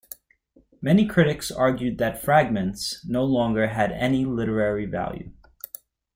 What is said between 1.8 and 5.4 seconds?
that "Fragments" no longer had any literary value.